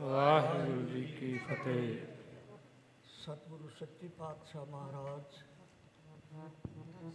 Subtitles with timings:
[0.00, 1.98] ਵਾਹਿਗੁਰੂ ਜੀ ਕੀ ਫਤਿਹ।
[3.04, 5.36] ਸਤਿਗੁਰੂ ਸੱਚੇ ਪਾਤਸ਼ਾਹ ਮਹਾਰਾਜ,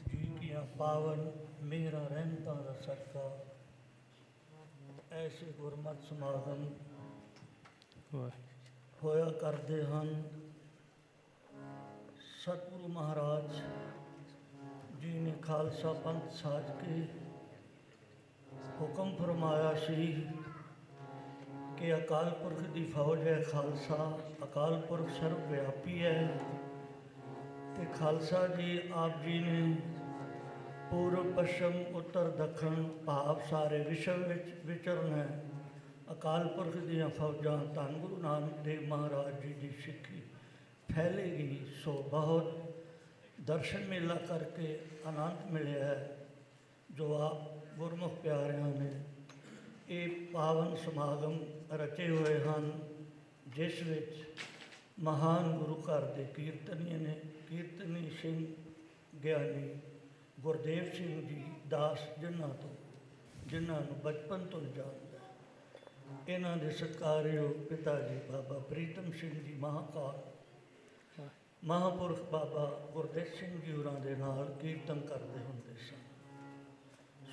[0.09, 1.31] ਜੀ ਦੀਆਂ ਪਾਵਨ,
[1.61, 3.45] ਮੇਰਾ ਰਹਿਮਤਾਂ ਦਾ ਸਦਕਾ।
[5.11, 6.65] ਐਸੇ ਗੁਰਮਤਿ ਸਮਾਗਮ
[8.15, 8.29] ਵਾਹਿਗੁਰੂ
[9.03, 10.23] ਹੋਇਆ ਕਰਦੇ ਹਨ।
[12.41, 13.55] ਸਤਿਗੁਰੂ ਮਹਾਰਾਜ
[15.01, 17.01] ਜੀ ਨੇ ਖਾਲਸਾ ਪੰਥ ਸਾਜ ਕੇ
[18.81, 20.27] ਹੁਕਮ ਫਰਮਾਇਆ ਸੀ
[21.81, 26.39] ਕਿ ਅਕਾਲ ਪੁਰਖ ਦੀ ਫੌਜ ਹੈ ਖਾਲਸਾ। ਅਕਾਲ ਪੁਰਖ ਸਰਵ ਵਿਆਪੀ ਹੈ।
[27.75, 29.75] ਤੇ ਖਾਲਸਾ ਜੀ ਆਪ ਜੀ ਨੇ
[30.91, 35.43] ਪੂਰਬ, ਪੱਛਮ, ਉੱਤਰ, ਦੱਖਣ, ਭਾਵ ਸਾਰੇ ਵਿਸ਼ਵ ਵਿੱਚ ਵਿਚਰਨਾ ਹੈ।
[36.11, 40.21] ਅਕਾਲ ਪੁਰਖ ਦੀਆਂ ਫੌਜਾਂ ਧੰਨ ਗੁਰੂ ਨਾਨਕ ਦੇਵ ਮਹਾਰਾਜ ਜੀ ਦੀ ਸਿੱਖੀ
[40.95, 42.75] ਫੈਲੇਗੀ ਸੋ ਬਹੁਤ
[43.41, 46.17] ਦਰਸ਼ਨ ਮੇਲਾ ਕਰਕੇ ਆਨੰਦ ਮਿਲਿਆ ਹੈ,
[46.91, 48.91] ਜੋ ਆਪ ਗੁਰਮੁਖ ਪਿਆਰਿਆਂ ਨੇ
[49.91, 51.39] ਇਹ ਪਾਵਨ ਸਮਾਗਮ
[51.71, 52.71] ਰਚੇ ਹੋਏ ਹਨ,
[53.47, 54.23] ਜਿਸ ਵਿੱਚ
[54.99, 57.15] ਮਹਾਨ ਗੁਰੂ ਘਰ ਦੇ ਕੀਰਤਨੀਏ ਨੇ,
[57.49, 58.45] ਕੀਰਤਨੀ ਸਿੰਘ
[59.23, 59.75] ਗਿਆਨੀ
[60.39, 62.69] ਗੁਰਦੇਵ ਸਿੰਘ ਜੀ ਦਾਸ ਜਿਨ੍ਹਾਂ ਤੋਂ,
[63.47, 65.19] ਜਿਨ੍ਹਾਂ ਨੂੰ ਬਚਪਨ ਤੋਂ ਜਾਣਦਾ
[66.27, 70.21] ਇਹਨਾਂ ਦੇ ਸਤਿਕਾਰਯੋਗ ਪਿਤਾ ਜੀ ਬਾਬਾ ਪ੍ਰੀਤਮ ਸਿੰਘ ਜੀ ਮਹਾਕਾਲ,
[71.63, 75.99] ਮਹਾਪੁਰਖ ਬਾਬਾ ਗੁਰਦੇਵ ਸਿੰਘ ਜੀ ਹੋਰਾਂ ਦੇ ਨਾਲ ਕੀਰਤਨ ਕਰਦੇ ਹੁੰਦੇ ਸਨ।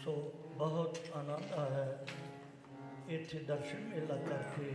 [0.05, 2.07] ਸੋ ਬਹੁਤ ਆਨੰਦ ਆਇਆ ਹੈ।
[3.09, 4.73] ਇੱਥੇ ਦਰਸ਼ਨ ਮੇਲਾ ਕਰਕੇ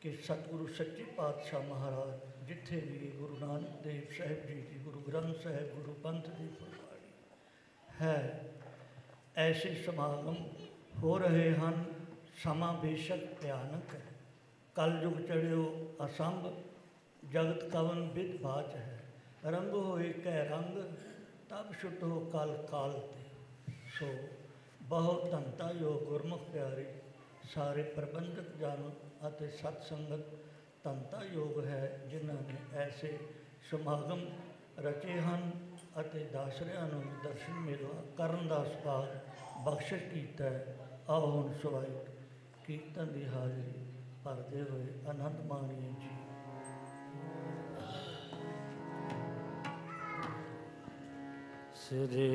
[0.00, 5.36] ਕਿ ਸਤਿਗੁਰੂ ਸੱਚੇ ਪਾਤਸ਼ਾਹ ਮਹਾਰਾਜ, ਜਿੱਥੇ ਵੀ ਗੁਰੂ ਨਾਨਕ ਦੇਵ ਸਾਹਿਬ ਜੀ ਦੀ, ਗੁਰੂ ਗ੍ਰੰਥ
[5.36, 7.12] ਸਾਹਿਬ, ਗੁਰੂ ਪੰਥ ਦੀ ਫੁਲਵਾੜੀ
[8.02, 8.50] ਹੈ,
[9.36, 10.36] ਐਸੇ ਸਮਾਗਮ
[11.02, 11.84] ਹੋ ਰਹੇ ਹਨ,
[12.42, 14.02] ਸਮਾਂ ਬੇਸ਼ੱਕ ਭਿਆਨਕ ਹੈ।
[14.74, 16.52] ਕਲਯੁਗ ਚੜਿਓ ਅਸੰਭ,
[17.30, 19.04] ਜਗਤ ਕਵਨ ਵਿਦ ਬਾਚ ਹੈ।
[19.44, 20.78] ਰੰਗ ਹੋਏ ਕੈ ਰੰਗ,
[21.48, 24.06] ਤਬ ਛੁਟੋ ਕਲ ਕਾਲ ਤੇ। ਸੋ
[24.82, 26.99] ਬਹੁਤ ਧੰਤਾ ਯੋਗ ਗੁਰਮੁਖ ਪਿਆਰੇ
[27.54, 28.90] ਸਾਰੇ ਪ੍ਰਬੰਧਕ ਜਨ
[29.28, 30.26] ਅਤੇ ਸਤ ਸੰਗਤ
[30.84, 33.18] ਧੰਤਾ ਯੋਗ ਹੈ, ਜਿਨ੍ਹਾਂ ਨੇ ਐਸੇ
[33.70, 34.20] ਸਮਾਗਮ
[34.78, 35.50] ਰਚੇ ਹਨ
[36.00, 40.76] ਅਤੇ ਦਾਸਰਿਆਂ ਨੂੰ ਵੀ ਦਰਸ਼ਨ ਮੇਲਾ ਕਰਨ ਦਾ ਸੁਭਾਗ ਬਖਸ਼ਿਸ਼ ਕੀਤਾ ਹੈ।
[41.08, 41.90] ਆਓ ਹੁਣ ਸਵਾਈ
[42.66, 43.84] ਕੀਰਤਨ ਦੀ ਹਾਜ਼ਰੀ
[44.24, 46.08] ਭਰਦੇ ਹੋਏ ਆਨੰਦ ਮਾਣੀਏ ਜੀ।
[51.76, 52.28] ਸ੍ਰੀ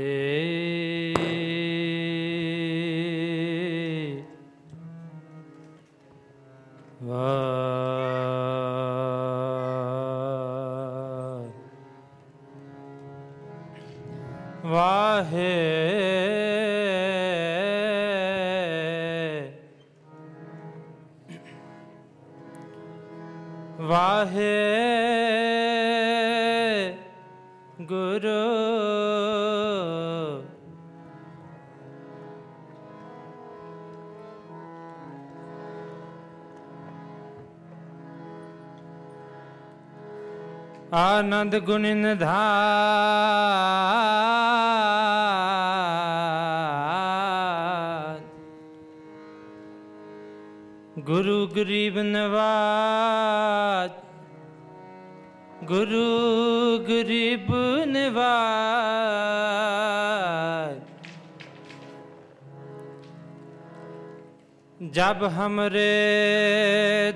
[14.66, 15.50] ਵਾਹੇ
[23.80, 24.95] ਵਾਹੇ
[41.15, 42.31] ਆਨੰਦ ਗੁਣ ਨਿਧਾਨ
[51.01, 53.91] ਗੁਰੂ ਗਰੀਬ ਨਵਾਜ
[55.65, 57.55] ਗੁਰੂ ਗਰੀਬ
[57.89, 58.71] ਨਿਵਾਜ
[64.81, 65.83] जब हमरे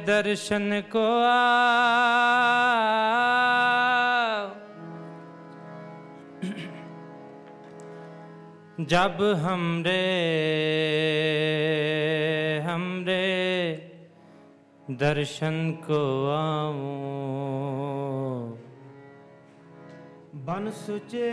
[0.06, 3.47] दर्शन को आओ
[8.79, 9.91] जब हमरे
[12.65, 13.23] हमरे
[14.99, 15.99] दर्शन को
[16.31, 16.77] आओ
[20.47, 21.31] बन सुचे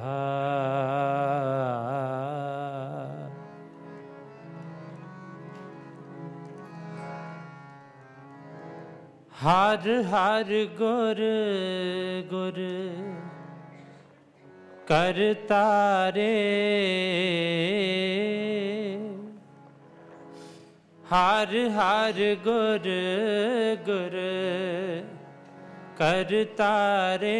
[9.44, 11.20] ਹਰ ਹਰ ਗੁਰ
[12.30, 12.60] ਗੁਰ
[14.88, 15.18] ਕਰ
[15.48, 16.30] ਤਾਰੇ
[21.14, 22.90] ਹਰ ਹਰ ਗੁਰ
[23.86, 24.18] ਗੁਰ
[25.98, 27.38] ਕਰਤਾਰੇ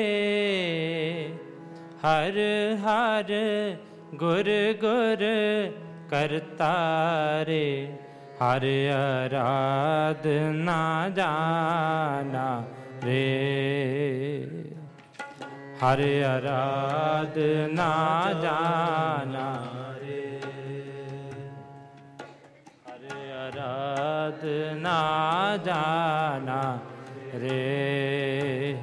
[2.06, 2.40] ਹਰ
[2.84, 3.32] ਹਰ
[4.16, 4.50] ਗੁਰ
[4.82, 5.26] ਗੁਰ
[6.10, 7.64] ਕਰਤਾਰੇ
[8.42, 8.66] ਹਰ
[9.26, 12.64] ਅਰਾਧਨਾ ਜਾਣਾ
[13.04, 14.48] ਰੇ।
[15.84, 16.02] ਹਰ
[16.38, 17.90] ਅਰਾਧਨਾ
[18.42, 19.64] ਜਾਣਾ
[20.02, 20.40] ਰੇ।
[22.88, 23.06] ਹਰ
[23.50, 24.98] ਅਰਾਧਨਾ
[25.66, 26.80] ਜਾਣਾ
[27.36, 28.78] ਰੇ।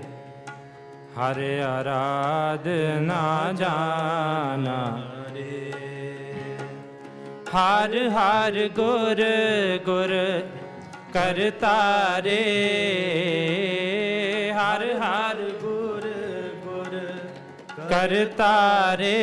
[1.19, 1.41] ਹਰ
[1.81, 5.10] ਅਰਾਧਨਾ ਜਾਣਾ ਰੇ
[7.55, 9.21] ਹਰ ਹਰ ਗੁਰ
[9.85, 10.13] ਗੁਰ
[11.15, 12.43] ਕਰਤਾਰੇ
[14.59, 16.07] ਹਰ ਹਰ ਗੁਰ
[16.65, 16.99] ਗੁਰ
[17.91, 19.17] ਕਰਤਾਰੇ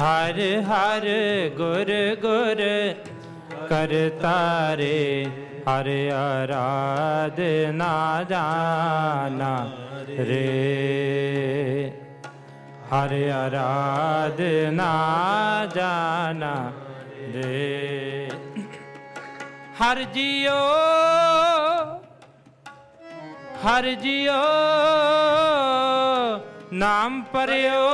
[0.00, 1.06] ਹਰ ਹਰ
[1.56, 1.92] ਗੁਰ
[2.22, 2.62] ਗੁਰ
[3.68, 5.26] ਕਰਤਾਰੇ
[5.68, 7.92] ਹਰ ਆਰਾਧਨਾ
[8.30, 9.54] ਜਾਣਾ
[10.18, 12.01] ਰੇ।
[12.92, 14.86] ਹਰ ਆਰਾਧਨਾ
[15.74, 16.72] ਜਾਣਾ
[17.34, 18.28] ਰੇ
[19.80, 20.56] ਹਰ ਜਿਉ
[23.64, 24.32] ਹਰ ਜਿਉ
[26.72, 27.86] ਨਾਮ ਪਰਿਓ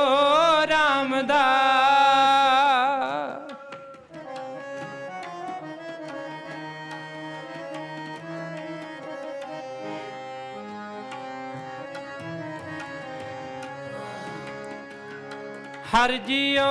[0.71, 1.88] RAM ਦਾ।
[15.95, 16.63] ਹਰ ਜਿਉ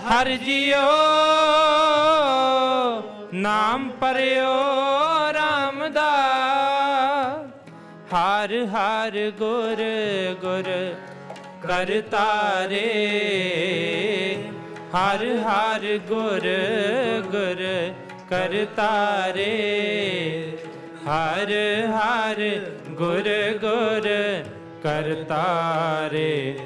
[0.00, 0.80] ਹਰ ਜਿਉ
[3.34, 4.54] ਨਾਮ ਪਰਿਓ
[5.32, 6.10] RAM ਦਾ।
[8.14, 9.82] ਹਰ ਹਰ ਗੁਰ
[10.40, 10.70] ਗੁਰ
[11.62, 12.86] ਕਰਤਾਰੇ
[14.94, 16.48] ਹਰ ਹਰ ਗੁਰ
[17.30, 17.62] ਗੁਰ
[18.30, 19.52] ਕਰਤਾਰੇ
[21.06, 21.52] ਹਰ
[21.90, 22.40] ਹਰ
[22.90, 23.28] ਗੁਰ
[23.60, 24.08] ਗੁਰ
[24.82, 26.58] ਕਰਤਾਰੇ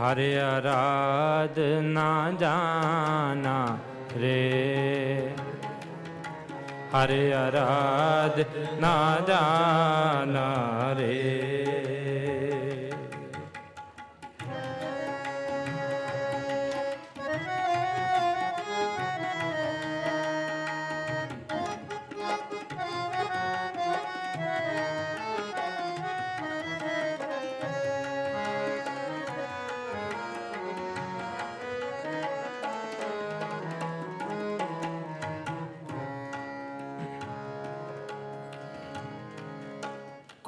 [0.00, 3.78] ਹਰ ਆਰਾਧਨਾ ਜਾਣਾ
[4.18, 5.30] ਰੇ।
[6.94, 11.77] ਹਰ ਆਰਾਧਨਾ ਜਾਣਾ ਰੇ।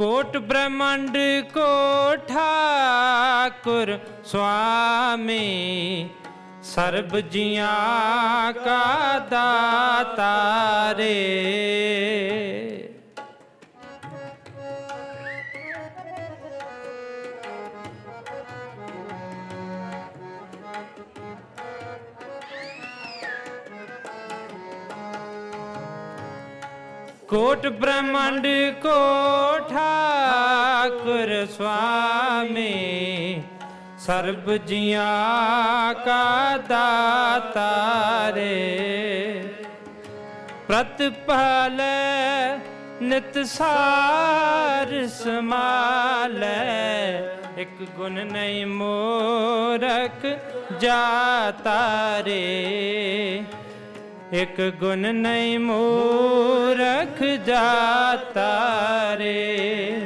[0.00, 1.16] ਕੋਟ ਬ੍ਰਹਮੰਡ
[1.54, 1.64] ਕੋ
[2.28, 3.90] ਠਾਕੁਰ
[4.24, 5.40] ਸੁਆਮੀ
[6.62, 10.30] ਸਰਬ ਜੀਆਂ ਕਾ ਦਾਤਾ
[10.98, 11.10] ਰੇ।
[27.30, 28.46] ਕੋਟ ਬ੍ਰਹਮੰਡ
[28.82, 28.94] ਕੋ
[29.68, 32.72] ਠਾਕੁਰ ਸੁਆਮੀ,
[33.98, 39.44] ਸਰਬ ਜੀਆਂ ਕਾ ਦਾਤਾ ਰੇ।
[40.68, 41.80] ਪ੍ਰਤਪਾਲ
[43.02, 46.58] ਨਿਤ ਸਾਰ ਸਮਾਲੈ
[47.58, 50.26] ਇੱਕ ਗੁਣ ਨਹੀਂ ਮੋਰਖ
[50.80, 51.78] ਜਾਤਾ
[52.26, 53.44] ਰੇ।
[54.32, 58.50] ਇਕ ਗੁਣ ਨਹੀਂ ਮੂਰਖ ਜਾਤਾ
[59.18, 60.00] ਰੇ।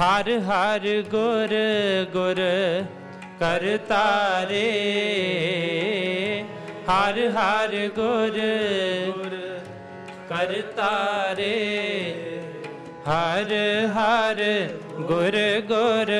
[0.00, 1.54] ਹਰ ਹਰ ਗੁਰ
[2.12, 2.40] ਗੁਰ
[3.40, 4.70] ਕਰਤਾਰੇ
[6.90, 8.38] ਹਰ ਹਰ ਗੁਰ
[9.06, 9.36] ਗੁਰ
[10.28, 11.54] ਕਰਤਾਰੇ
[13.08, 13.52] ਹਰ
[13.96, 14.42] ਹਰ
[15.00, 16.12] ਗੁਰ ਗੁਰ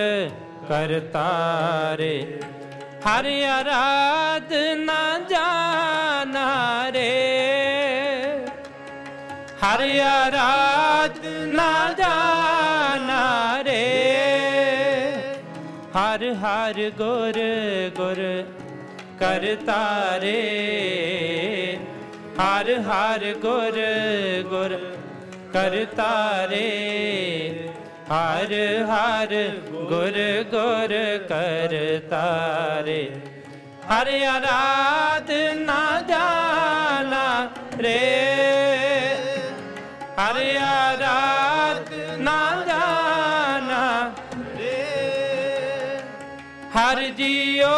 [0.68, 2.40] ਕਰਤਾਰੇ
[3.08, 7.10] ਹਰ ਆਰਾਧਨਾ ਜਾਣਾ ਰੇ।
[9.62, 13.84] ਹਰ ਆਰਾਧਨਾ ਜਾਣਾ ਰੇ।
[15.96, 17.38] ਹਰ ਹਰ ਗੁਰ
[17.96, 18.44] ਗੁਰ
[19.20, 20.38] ਕਰਤਾਰੇ
[22.40, 23.78] ਹਰ ਹਰ ਗੁਰ
[24.42, 24.76] ਗੁਰ
[25.52, 26.68] ਕਰਤਾਰੇ
[28.10, 28.52] ਹਰ
[28.84, 29.32] ਹਰ
[29.70, 30.16] ਗੁਰ
[30.50, 30.92] ਗੁਰ
[31.28, 33.02] ਕਰਤਾਰੇ
[33.90, 37.26] ਹਰ ਆਰਾਧਨਾ ਜਾਣਾ
[37.78, 37.98] ਰੇ।
[40.18, 44.12] ਹਰ ਆਰਾਧਨਾ ਜਾਣਾ
[44.58, 44.74] ਰੇ।
[46.76, 47.74] ਹਰ ਜੀਓ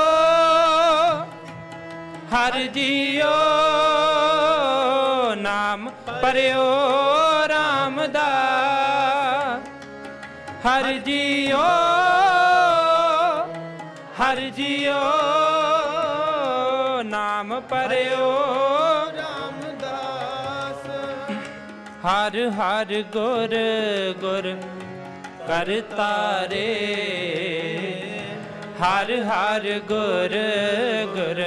[2.35, 3.35] ਹਰ ਜੀਓ
[5.35, 5.89] ਨਾਮ
[6.23, 7.02] ਪਰਿਓ
[22.05, 23.55] ਹਰ ਹਰ ਗੁਰ
[24.21, 24.47] ਗੁਰ
[25.47, 26.67] ਕਰਤਾਰੇ
[28.83, 30.35] ਹਰ ਹਰ ਗੁਰ
[31.07, 31.43] ਗੁਰ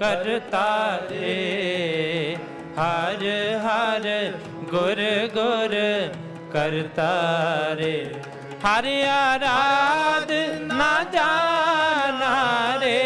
[0.00, 1.36] ਕਰਤਾਰੇ
[2.78, 3.24] ਹਰ
[3.64, 4.08] ਹਰ
[4.70, 5.00] ਗੁਰ
[5.34, 5.74] ਗੁਰ
[6.52, 7.94] ਕਰਤਾਰੇ
[8.64, 12.34] ਹਰ ਆਰਾਧ ਨਾ ਜਾਣਾ
[12.80, 12.98] ਰੇ।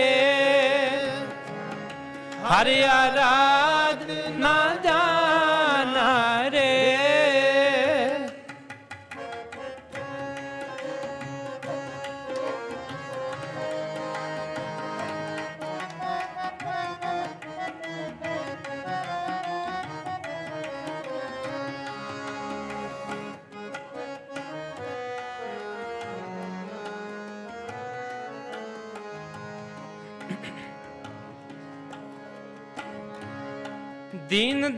[2.44, 3.93] ਹਰ ਆਰਾਧ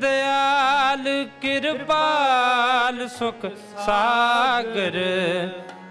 [0.00, 1.04] ਦਿਆਲ
[1.40, 3.46] ਕਿਰਪਾਲ ਸੁਖ
[3.86, 4.98] ਸਾਗਰ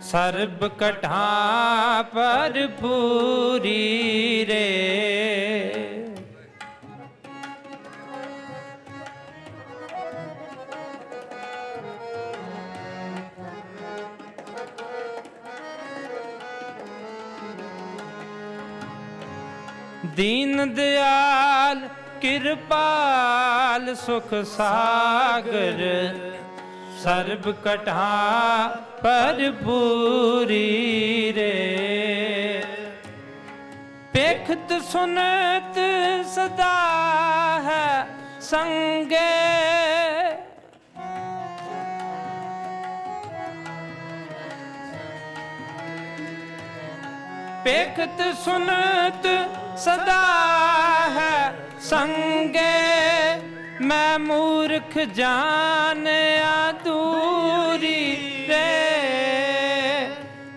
[0.02, 4.66] ਸਰਬ ਕਟਾ ਪਰ ਪੂਰੀ ਰੇ।
[20.16, 21.80] ਦੀਨ ਦਿਆਲ
[22.26, 25.82] ਕਿਰਪਾਲ ਸੁਖ ਸਾਗਰ,
[27.04, 28.68] ਸਰਬ ਕਟਾ
[29.04, 32.64] ਪਰ ਪੂਰੀ ਰੇ।
[34.14, 35.78] ਪੇਖਤ ਸੁਨਤ
[36.28, 36.72] ਸਦਾ
[37.66, 38.08] ਹੈ
[38.42, 39.20] ਸੰਗੇ।
[47.64, 49.28] ਪੇਖਤ ਸੁਨਤ
[49.78, 50.24] ਸਦਾ
[51.10, 52.62] ਹੈ ਸੰਗੇ,
[53.82, 58.16] ਮੈਂ ਮੂਰਖ ਜਾਣਿਆ ਦੂਰੀ
[58.50, 58.64] ਰੇ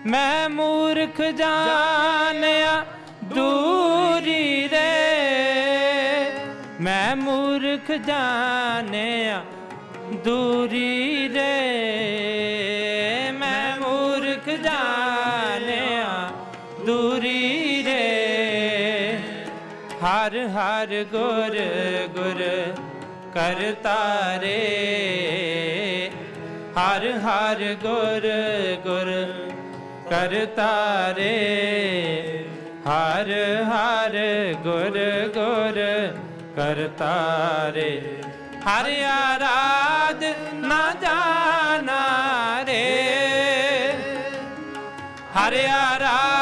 [0.05, 2.85] ਮੈਂ ਮੂਰਖ ਜਾਣਿਆ
[3.23, 4.87] ਦੂਰੀ ਰੇ
[6.81, 9.41] ਮੈਂ ਮੂਰਖ ਜਾਣਿਆ
[10.23, 11.18] ਦੂਰੀ
[20.29, 21.55] ਹਰ ਹਰ ਗੁਰ
[22.07, 22.41] ਗੁਰ
[23.33, 24.51] ਕਰਤਾਰੇ
[26.77, 28.27] ਹਰ ਹਰ ਗੁਰ
[28.83, 29.09] ਗੁਰ
[30.09, 31.33] ਕਰਤਾਰੇ
[32.87, 33.31] ਹਰ
[33.69, 34.17] ਹਰ
[34.63, 34.99] ਗੁਰ
[35.33, 35.79] ਗੁਰ
[36.55, 37.89] ਕਰਤਾਰੇ
[38.67, 40.23] ਹਰ ਆਰਾਧ
[40.55, 42.03] ਨਾ ਜਾਣਾ
[42.67, 42.83] ਰੇ।
[45.37, 46.38] ਹਰ ਆਰਾਧ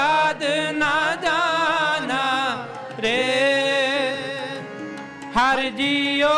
[6.07, 6.33] ਜੀਓ,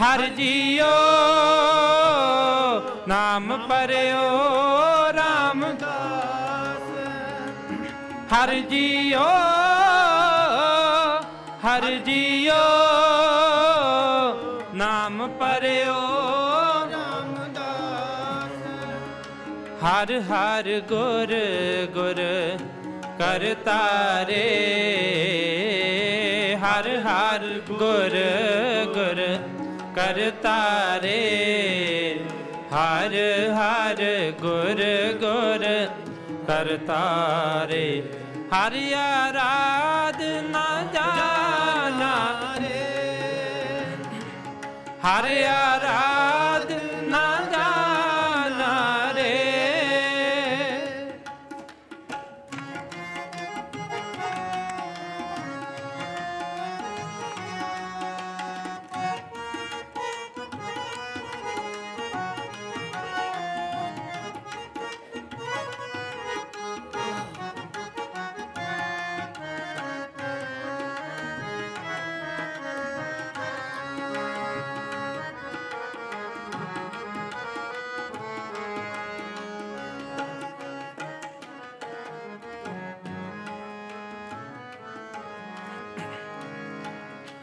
[0.00, 0.86] ਹਰ ਜੀਓ,
[3.08, 4.22] ਨਾਮ ਪਰਿਓ,
[5.12, 6.88] ਰਾਮਦਾਸ।
[8.32, 9.28] ਹਰ ਜੀਓ
[11.64, 12.60] ਹਰ ਜੀਓ,
[14.74, 15.98] ਨਾਮ ਪਰਿਓ
[19.84, 21.34] ਹਰ ਹਰ ਗੁਰ
[21.94, 22.20] ਗੁਰ
[23.18, 24.46] ਕਰਤਾਰੇ
[26.70, 28.14] ਹਰ ਹਰ ਗੁਰ
[28.94, 29.20] ਗੁਰ
[29.96, 31.14] ਕਰਤਾਰੇ
[32.72, 33.14] ਹਰ
[33.56, 34.02] ਹਰ
[34.40, 34.82] ਗੁਰ
[35.20, 35.64] ਗੁਰ
[36.46, 38.02] ਕਰਤਾਰੇ
[38.52, 42.14] ਹਰ ਆਰਾਧ ਨਾ ਜਾਣਾ।
[45.04, 46.69] ਹਰ ਆਰਾਧ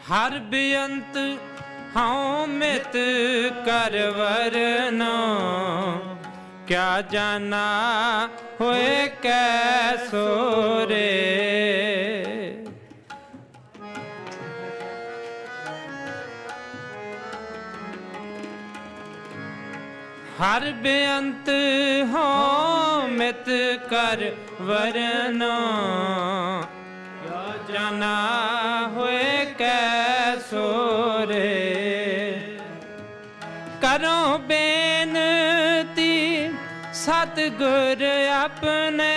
[0.08, 1.16] ਹਰ ਬੇਅੰਤ
[1.96, 2.96] ਹਉ ਮਿਤ
[3.66, 5.10] ਕਰ ਵਰਨਾ।
[6.66, 8.28] ਕਿਆ ਜਾਣਾ
[8.60, 11.04] ਹੋਏ ਕੈ ਸੋਰੇ।
[20.42, 21.50] ਹਰ ਬੇਅੰਤ
[22.14, 23.50] ਹਉ ਮਿਤ
[23.90, 25.54] ਕਰ ਵਰਨਾ।
[27.22, 28.57] ਕਿਆ ਜਾਣਾ
[29.68, 32.40] ਕੈ ਸੋਰੇ।
[33.82, 36.50] ਕਰੋ ਬੇਨਤੀ,
[36.92, 39.16] ਸਤਿਗੁਰ ਆਪਣੇ।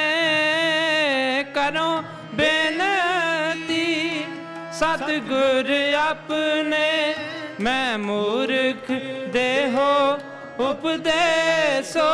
[1.55, 2.03] ਕਰੋ
[2.34, 4.25] ਬੇਨਤੀ,
[4.74, 7.15] ਸਤਿਗੁਰ ਆਪਣੇ।
[7.60, 8.91] ਮੈਂ ਮੂਰਖ
[9.31, 10.20] ਦੇਹੋ
[10.60, 12.10] ਉਪਦੇਸੋ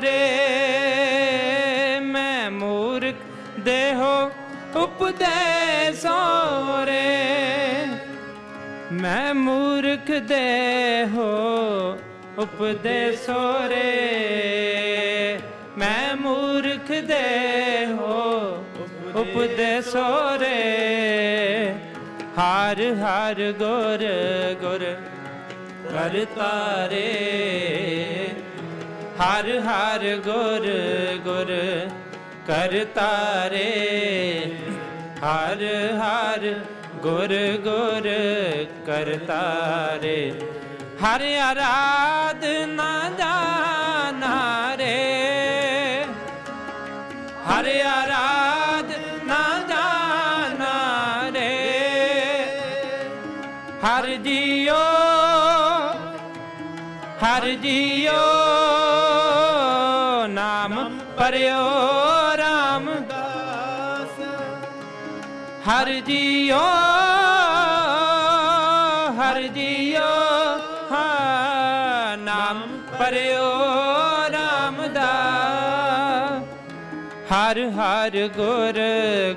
[0.00, 0.40] ਰੇ
[2.00, 3.14] ਮੈਂ ਮੂਰਖ
[3.58, 4.30] ਦੇਹੋ
[4.76, 7.63] ਉਪਦੇਸੋ ਰੇ
[8.94, 11.24] ਮੈਂ ਮੂਰਖ ਦੇਹੋ
[12.38, 15.38] ਉਪਦੇਸੋ ਰੇ
[15.78, 18.12] ਮੈਂ ਮੂਰਖ ਦੇਹੋ
[19.14, 20.04] ਉਪਦੇਸੋ
[20.40, 21.72] ਰੇ
[22.38, 24.04] ਹਰ ਹਰ ਗੁਰ
[24.60, 24.84] ਗੁਰ
[25.88, 26.52] ਕਰਤਾ
[26.90, 27.08] ਰੇ
[29.20, 30.68] ਹਰ ਹਰ ਗੁਰ
[31.24, 31.52] ਗੁਰ
[32.46, 33.10] ਕਰਤਾ
[33.48, 33.68] ਰੇ
[35.24, 35.64] ਹਰ
[35.98, 36.54] ਹਰ
[37.04, 37.32] ਗੁਰ
[37.64, 38.06] ਗੁਰ
[38.86, 39.42] ਕਰਤਾ
[40.02, 40.32] ਰੇ
[41.02, 44.36] ਹਰ ਆਰਾਧਨਾ ਜਾਣਾ
[44.78, 46.04] ਰੇ।
[47.48, 50.72] ਹਰ ਆਰਾਧਨਾ ਜਾਣਾ
[51.34, 51.50] ਰੇ।
[53.84, 54.82] ਹਰ ਜੀਓ
[57.24, 58.20] ਹਰ ਜੀਓ
[60.28, 61.73] ਨਾਮ ਪਰਿਓ
[65.66, 66.58] ਹਰ ਜੀਓ
[69.18, 70.08] ਹਰ ਜੀਓ,
[70.90, 72.60] ਹਾਂ, ਨਾਮ
[72.98, 73.46] ਪਰਿਓ
[74.32, 75.32] ਰਾਮਦਾਸ
[77.32, 78.80] ਹਰ ਹਰ ਗੁਰ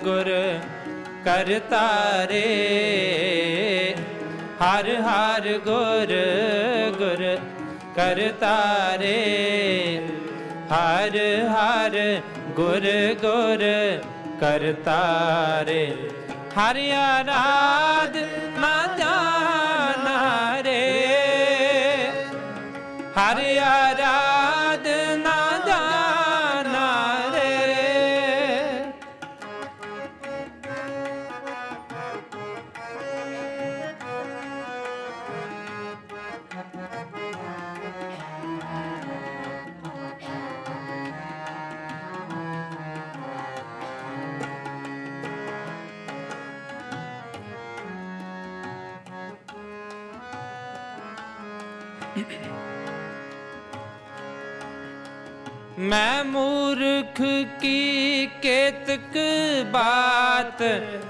[0.04, 0.30] ਗੁਰ
[1.26, 1.86] ਕਰਤਾ
[2.26, 2.44] ਰੇ
[4.62, 6.14] ਹਰ ਹਰ ਗੁਰ
[6.98, 7.24] ਗੁਰ
[7.96, 8.56] ਕਰਤਾ
[9.00, 9.18] ਰੇ
[10.72, 11.18] ਹਰ
[11.52, 11.98] ਹਰ
[12.56, 12.86] ਗੁਰ
[13.22, 13.64] ਗੁਰ
[14.42, 15.02] ਕਰਤਾ
[15.68, 15.84] ਰੇ
[16.58, 18.18] ਹਰ ਆਰਾਧ
[18.58, 18.87] ਨਾ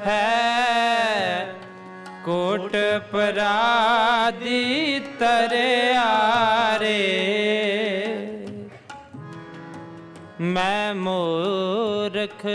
[0.05, 1.55] ਹੈ।
[2.25, 2.75] ਕੋਟ
[3.11, 7.23] ਪਰਾਦੀ ਤਰਿਆਰੇ।
[10.41, 12.45] ਮੈਂ ਮੂਰਖ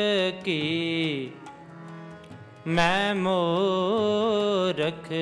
[0.45, 1.31] ਕੀ?
[2.67, 5.13] ਮੈਂ ਮੂਰਖ।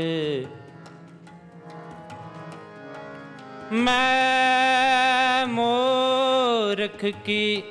[3.73, 7.63] ਮੈਂ ਮੂਰਖ ਕੀ?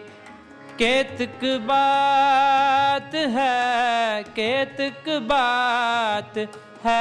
[0.78, 6.38] केतक बात है केतक बात
[6.84, 6.96] है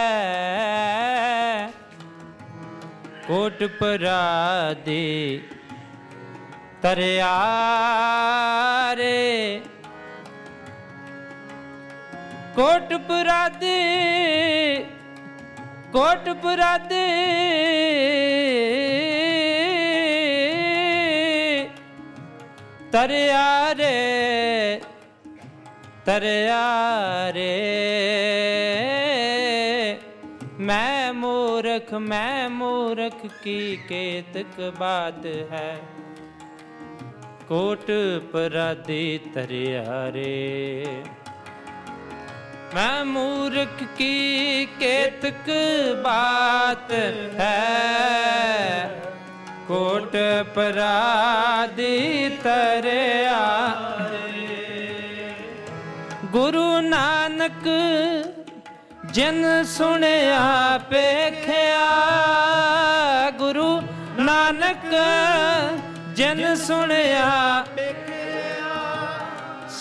[3.28, 5.06] कोट परादे
[6.84, 7.19] तरियारे
[12.56, 13.78] कोट परादे
[15.93, 17.08] ਕੋਟ ਪੁਰਾਦੇ
[22.92, 24.81] ਤਰਿਆ ਰੇ
[26.07, 26.62] ਤਰਿਆ
[27.33, 27.55] ਰੇ।
[30.61, 35.79] ਮੈਂ ਮੂਰਖ ਮੈਂ ਮੂਰਖ, ਕੀ ਕੇਤਕ ਬਾਤ ਹੈ?
[37.48, 37.90] ਕੋਟ
[38.33, 40.85] ਪਰਾਦੀ ਤਰਿਆ ਰੇ।
[42.74, 45.51] ਮੈਂ ਮੂਰਖ, ਕੀ ਕੇਤਕ
[46.05, 46.92] ਬਾਤ
[47.38, 49.03] ਹੈ?
[49.68, 50.14] ਕੋਟ
[50.54, 53.40] ਪਰਾਦੀ ਤਰਿਆ।
[56.33, 57.68] ਗੁਰੂ ਨਾਨਕ
[59.12, 61.90] ਜਿਨ ਸੁਣਿਆ ਪੇਖਿਆ
[63.38, 63.68] ਗੁਰੂ
[64.18, 64.94] ਨਾਨਕ
[66.14, 67.64] ਜਿਨ ਸੁਣਿਆ,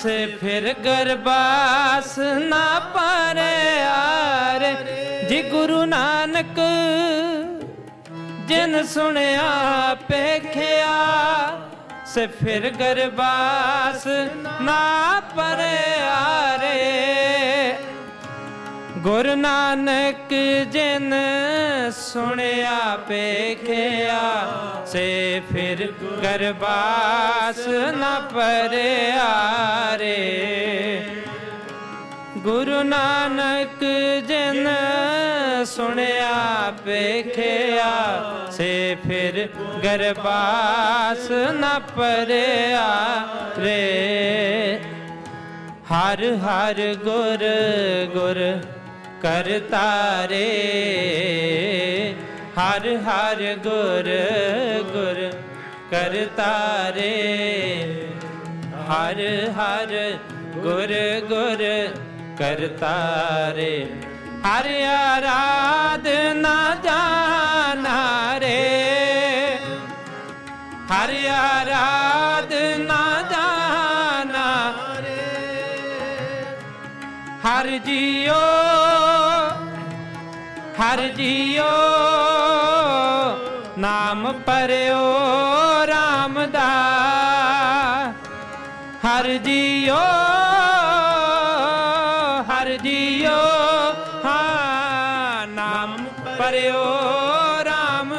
[0.02, 4.76] ਸੇ ਫਿਰ ਗਰਬਾਸ ਨਾ ਪਰਿਆ ਰੇ
[5.30, 6.60] ਜੀ ਗੁਰੂ ਨਾਨਕ
[8.48, 10.96] ਜਿਨ ਸੁਣਿਆ ਪੇਖਿਆ
[12.06, 14.08] ਸੇ ਫਿਰ ਗਰਬਾਸ
[14.62, 17.76] ਨਾ ਪਰੇ ਆਰੇ।
[18.98, 20.34] ਗੁਰ ਨਾਨਕ
[20.72, 21.14] ਜਿਨ
[21.92, 24.22] ਸੁਣਿਆ ਪੇਖਿਆ
[24.86, 25.92] ਸੇ ਫਿਰ
[26.24, 30.18] ਗਰਬਾਸ ਨਾ ਪਰੇ ਆਰੇ।
[32.38, 33.84] ਗੁਰੂ ਨਾਨਕ
[34.28, 34.68] ਜਿਨ
[35.66, 37.92] ਸੁਣਿਆ ਪੇਖਿਆ
[38.52, 39.48] ਸੇ ਫਿਰ
[39.84, 42.88] ਗਰਬਾਸ ਨ ਪਰਿਆ
[43.60, 44.80] ਰੇ।
[45.92, 47.44] ਹਰ ਹਰ ਗੁਰ
[48.14, 48.60] ਗੁਰ
[49.22, 50.44] ਕਰਤਾਰੇ
[52.60, 54.10] ਹਰ ਹਰ ਗੁਰ
[54.94, 55.32] ਗੁਰ
[55.92, 57.12] ਕਰਤਾਰੇ
[58.90, 60.18] ਹਰ ਹਰ
[60.56, 60.94] ਗੁਰ
[61.30, 61.64] ਗੁਰ
[62.40, 63.88] ਕਰਤਾਰੇ
[64.48, 69.58] ਹਰ ਆਰਾਧਨਾ ਜਾਣਾ ਰੇ।
[70.92, 73.00] ਹਰ ਆਰਾਧਨਾ
[73.32, 74.46] ਜਾਣਾ
[77.46, 78.40] ਹਰ ਜੀਓ
[80.82, 81.70] ਹਰ ਜੀਓ
[83.78, 85.57] ਨਾਮ ਪਰਿਓ।
[96.48, 96.84] ਨਾਮ ਪਰਿਓ
[97.68, 98.14] RAM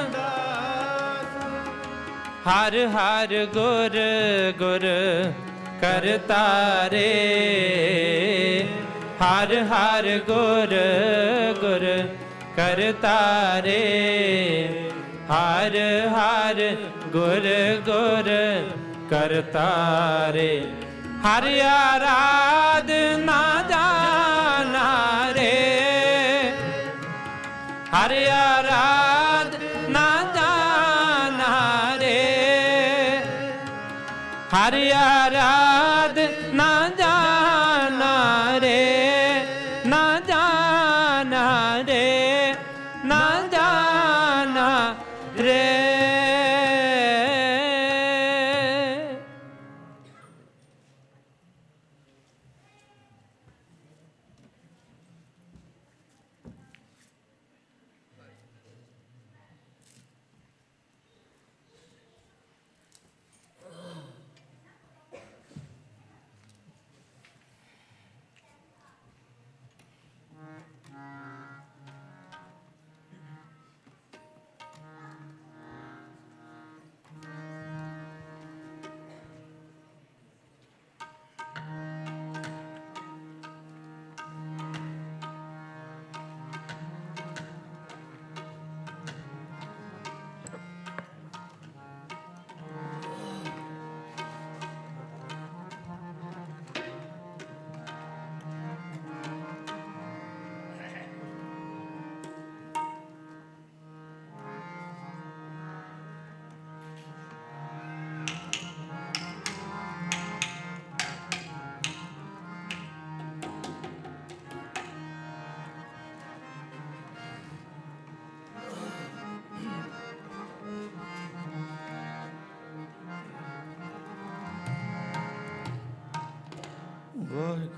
[2.46, 3.96] ਹਰ ਹਰ ਗੁਰ
[4.58, 4.84] ਗੁਰ
[5.80, 7.04] ਕਰਤਾਰੇ
[9.22, 10.74] ਹਰ ਹਰ ਗੁਰ
[11.60, 11.86] ਗੁਰ
[12.56, 13.78] ਕਰਤਾਰੇ
[15.30, 15.76] ਹਰ
[16.14, 16.60] ਹਰ
[17.12, 17.48] ਗੁਰ
[17.86, 18.30] ਗੁਰ
[19.10, 20.50] ਕਰਤਾਰੇ
[21.24, 23.97] ਹਰ ਆਰਾਧਨਾ ਜਾਣਾ
[28.08, 33.20] ਹਰ ਆਰਾਧਨਾ ਜਾਣਾ ਰੇ
[34.54, 35.67] ਹਰ ਆਰਾਧਨਾ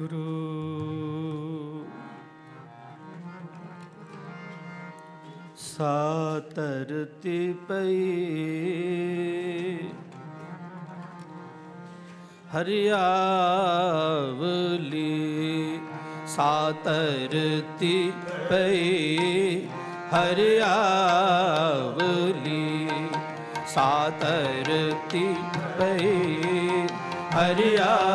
[0.01, 1.87] ਵਾਹਿਗੁਰੂ।
[5.57, 8.17] ਸਾ ਧਰਤੀ ਪਈ।
[12.57, 13.11] ਹਰਿਆਵਲੀ
[16.27, 18.13] ਸਾ ਧਰਤੀ
[18.51, 19.67] ਪਈ।
[20.15, 20.79] ਹਰਿਆਵਲੀ
[23.67, 25.27] ਸਾ ਧਰਤੀ
[25.79, 26.07] ਪਈ।
[27.37, 28.10] ਹਰਿਆਵਲੀ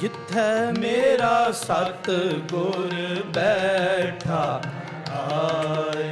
[0.00, 2.10] ਜਿੱਥੈ ਮੇਰਾ ਸਤ
[2.50, 2.94] ਗੁਰ
[3.34, 4.44] ਬੈਠਾ
[5.14, 6.08] ਆਏ,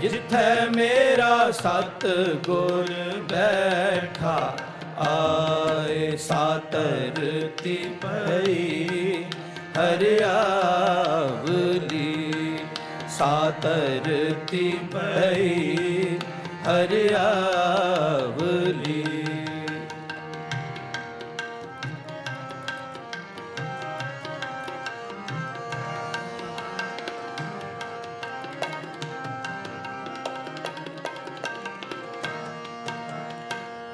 [0.00, 2.06] ਜਿੱਥੈ ਮੇਰਾ ਸਤ
[2.46, 2.92] ਗੁਰ
[3.30, 4.36] ਬੈਠਾ
[4.98, 9.24] ਆਏ ਸਾਤਰ ਤੀ ਪਈ
[9.76, 10.58] ਹਰਿਆਵਲੀ
[13.18, 14.34] ਸਾਤਰ
[14.92, 16.18] ਪਈ
[16.66, 18.45] ਹਰਿਆਵਲੀ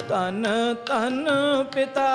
[0.09, 0.45] ਤਨ
[0.85, 1.27] ਤਨ
[1.75, 2.07] ਪਿਤਾ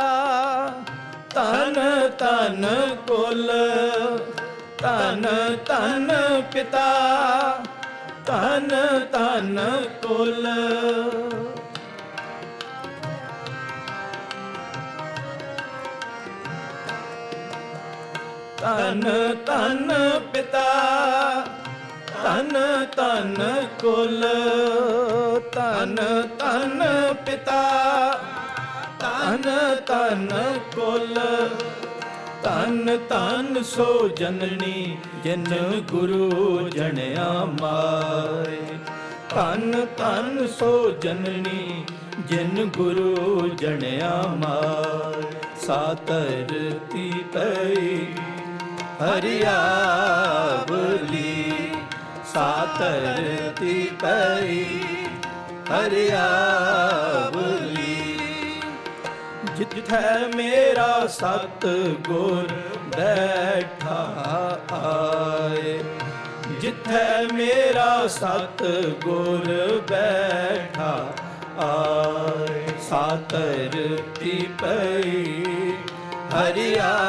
[1.34, 1.74] ਤਨ
[2.18, 2.66] ਤਨ
[3.06, 3.50] ਕੁਲ
[4.78, 5.26] ਤਨ
[5.66, 6.12] ਤਨ
[6.52, 6.86] ਪਿਤਾ
[8.26, 8.68] ਤਨ
[9.12, 9.58] ਤਨ
[10.02, 10.46] ਕੁਲ।
[18.60, 19.02] ਤਨ
[19.46, 19.92] ਤਨ
[20.32, 20.64] ਪਿਤਾ
[22.12, 22.58] ਤਨ
[22.96, 23.36] ਤਨ
[23.80, 24.24] ਕੁਲ
[25.52, 25.96] ਤਨ
[26.38, 26.82] ਤਨ
[29.28, 30.28] ਪਿਤਾ ਤਨ ਤਨ
[30.76, 31.18] ਕੁਲ
[32.42, 38.78] ਤਨ ਤਨ ਸੋ ਜਨਨੀ, ਜਿਨ ਗੁਰੂ ਜਣਿਆ ਮਾਏ।
[39.34, 41.84] ਤਨ ਤਨ ਸੋ ਜਨਨੀ,
[42.18, 45.22] ਜਿਨ ਗੁਰੂ ਜਣਿਆ ਮਾਏ।
[45.66, 48.06] ਸਾਤਰ ਤੀ ਪਈ,
[49.04, 51.72] ਹਰਿਆਵਲੀ।
[52.34, 54.64] ਸਾਤਰ ਤੀ ਪਈ,
[55.70, 57.67] ਹਰਿਆਵਲੀ।
[59.58, 61.66] ਜਿੱਥੈ ਮੇਰਾ ਸਤ
[62.08, 62.46] ਗੁਰ
[62.96, 63.96] ਬੈਠਾ
[64.72, 65.80] ਆਏ।
[66.60, 68.62] ਜਿੱਥੈ ਮੇਰਾ ਸਤ
[69.04, 69.46] ਗੁਰ
[69.90, 70.92] ਬੈਠਾ
[71.58, 75.44] ਆਏ। ਸਾਤਰ ਤੀ ਪਈ
[76.34, 77.04] ਹਰਿਆਵਲੀ।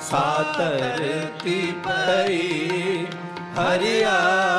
[0.00, 3.06] ਸਾਤਰ ਤੀ ਪਈ
[3.58, 4.51] ਹਰਿਆਵਲੀ।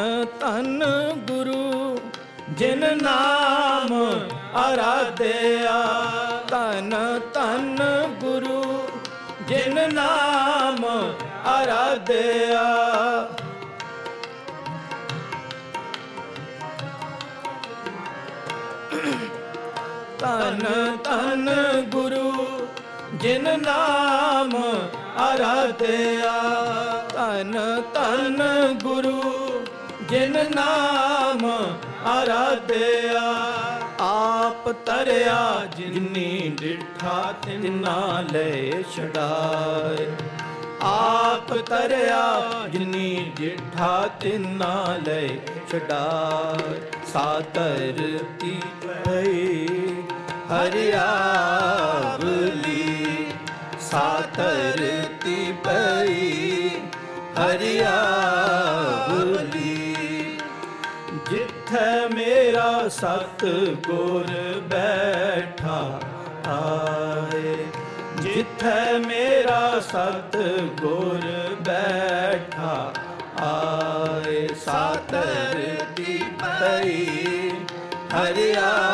[0.00, 0.84] ਤਨ ਤਨ
[1.14, 1.98] ਗੁਰੂ,
[2.50, 4.20] ਜਿਨ ਨਾਮ
[4.56, 5.82] ਆਰਾਧਿਆ।
[6.48, 7.78] ਤਨ ਤਨ
[8.20, 8.88] ਗੁਰੂ,
[9.48, 10.84] ਜਿਨ ਨਾਮ
[11.46, 12.64] ਆਰਾਧਿਆ।
[20.18, 21.50] ਤਨ ਤਨ
[21.88, 22.46] ਗੁਰੂ,
[23.14, 24.56] ਜਿਨ ਨਾਮ
[25.18, 26.32] ਆਰਾਧਿਆ।
[27.12, 28.42] ਤਨ ਤਨ
[28.82, 29.49] ਗੁਰੂ
[30.10, 31.42] ਜਿਨ ਨਾਮ
[32.06, 33.22] ਆਰਾਧਿਆ,
[34.00, 35.36] ਆਪ ਤਰਿਆ,
[35.76, 40.06] ਜਿਨੀ ਡਿਠਾ ਤਿਨਾ ਲੈ ਛਡਾਏ।
[40.82, 42.22] ਆਪ ਤਰਿਆ,
[42.72, 44.74] ਜਿਨੀ ਡਿਠਾ ਤਿਨਾ
[45.06, 45.26] ਲੈ
[45.72, 46.80] ਛਡਾਏ।
[47.12, 47.98] ਸਾਤਰ
[48.40, 49.56] ਤੀ ਪਈ
[50.50, 50.86] ਹਰਿਆਵਲੀ
[53.80, 54.78] ਸਾਤਰ
[55.24, 56.18] ਤੀ ਪਈ
[57.38, 59.69] ਹਰਿਆਵਲੀ
[61.70, 63.44] ਜਿੱਥੈ ਮੇਰਾ ਸਤ
[63.86, 64.30] ਗੁਰ
[64.70, 65.76] ਬੈਠਾ
[66.46, 67.54] ਆਏ
[68.22, 70.36] ਜਿੱਥੈ ਮੇਰਾ ਸਤ
[70.80, 71.26] ਗੁਰ
[71.60, 72.72] ਬੈਠਾ
[73.42, 75.60] ਆਏ ਸਾਤਰ
[75.96, 77.06] ਦੀ ਪਈ
[78.14, 78.90] ਹਰਿਆਵਲੀ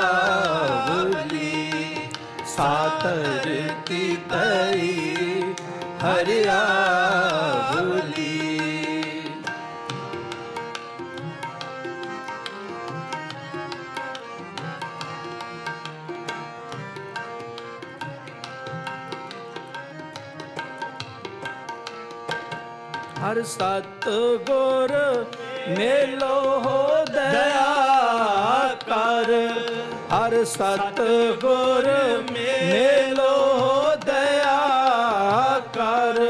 [2.56, 3.48] ਸਾਤਰ
[3.88, 4.92] ਦੀ ਪਈ
[6.02, 7.36] ਹਰਿਆਵਲੀ
[23.37, 24.05] ਹਰ ਸਤ
[24.49, 24.92] ਗੁਰ
[25.68, 29.33] ਮੇਲੋ ਦਇਆ ਕਰ।
[30.12, 31.01] ਹਰ ਸਤ
[31.40, 31.88] ਗੁਰ
[32.31, 33.35] ਮੇਲੋ
[34.05, 34.55] ਦਇਆ
[35.75, 36.20] ਕਰ।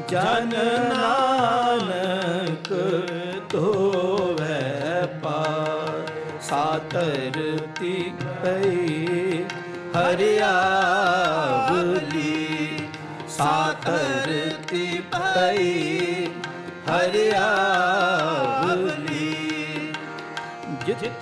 [0.08, 0.50] ਜਨ
[1.00, 2.68] ਨਾਨਕ
[3.50, 6.06] ਤੋਵੈ ਪਾਏ।
[6.42, 9.44] ਸਾਤਰਤੀ ਪਈ
[9.98, 10.78] ਹਰਿਆਵਲੀ।
[13.28, 16.26] ਸਾਤਰਤੀ ਪਈ
[16.88, 17.71] ਹਰਿਆਵਲੀ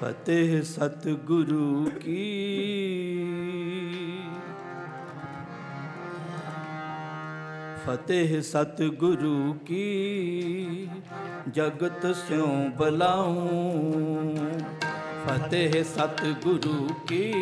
[0.00, 2.24] ਫਤਿਹ ਸਤਿਗੁਰੂ ਕੀ
[7.86, 10.88] ਫਤਿਹ ਸਤਿਗੁਰੂ ਕੀ,
[11.50, 13.48] ਜਗਤ ਸਿਉ ਬਲਾਉ।
[15.26, 17.32] ਫਤਿਹ ਸਤਿਗੁਰੂ ਕੀ।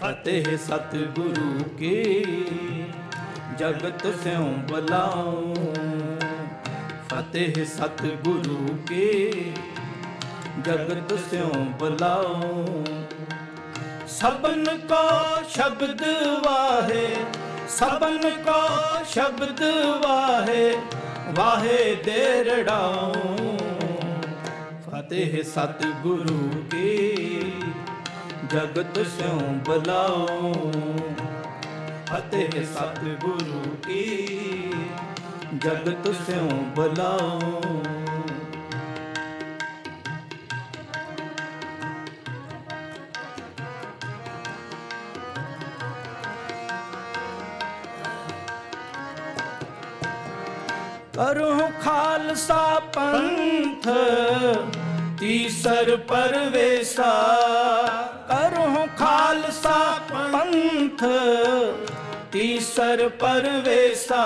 [0.00, 2.24] ਫਤਿਹ ਸਤਿਗੁਰੂ ਕੀ,
[3.58, 5.54] ਜਗਤ ਸਿਉ ਬਲਾਉ।
[7.08, 9.30] ਫਤਿਹ ਸਤਿਗੁਰੂ ਕੀ,
[10.64, 12.74] ਜਗਤ ਸਿਉ ਬਲਾਉ।
[14.22, 14.96] ਸਬਨ ਕੋ
[15.48, 16.02] ਸ਼ਬਦ
[16.44, 17.06] ਵਾਹੇ
[17.68, 18.60] ਸਬਨ ਕੋ
[19.04, 19.62] ਸ਼ਬਦ
[20.04, 20.78] ਵਾਹੇ
[21.34, 23.12] ਵਾਹੇ ਦੇ ਰੜਾਉ।
[24.84, 27.52] ਫਤਿਹ ਸਤਿਗੁਰੂ ਕੀ
[28.50, 30.52] ਜਗਤ ਸਿਉ ਬਲਾਉ।
[32.06, 34.04] ਫਤਿਹ ਸਤਿਗੁਰੂ ਕੀ
[35.58, 37.40] ਜਗਤ ਸਿਉ ਬਲਾਉ।
[51.22, 53.86] ਕਰੋ ਖਾਲਸਾ ਪੰਥ,
[55.20, 57.10] ਤੀਸਰ ਪਰਵੇਸਾ।
[58.28, 59.76] ਕਰੋ ਖਾਲਸਾ
[60.10, 61.04] ਪੰਥ,
[62.32, 64.22] ਤੀਸਰ ਪਰਵੇਸਾ।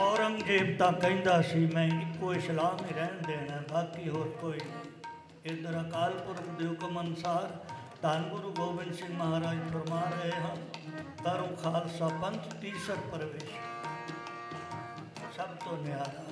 [0.00, 5.80] ਔਰੰਗਜ਼ੇਬ ਤਾਂ ਕਹਿੰਦਾ ਸੀ, ਮੈਂ ਇੱਕੋ ਇਸਲਾਮ ਹੀ ਰਹਿਣ ਦੇਣਾ, ਬਾਕੀ ਹੋਰ ਕੋਈ ਨਹੀਂ। ਇਧਰ
[5.80, 7.48] ਅਕਾਲ ਪੁਰਖ ਦੇ ਹੁਕਮ ਅਨੁਸਾਰ
[8.06, 10.58] ਧੰਨ ਗੁਰੂ ਗੋਬਿੰਦ ਸਿੰਘ ਮਹਾਰਾਜ ਫਰਮਾ ਰਹੇ ਹਨ
[11.22, 13.50] ਕਰੋ ਖਾਲਸਾ ਪੰਥ ਤੀਸਰ ਪਰਵੇਸ਼
[15.36, 16.22] ਸਭ ਤੋਂ ਨਿਆਰਾ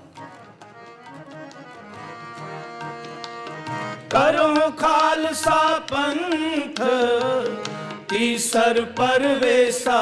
[4.10, 5.58] ਕਰੋ ਖਾਲਸਾ
[5.90, 6.80] ਪੰਥ
[8.08, 10.00] ਤੀਸਰ ਪਰਵੇਸਾ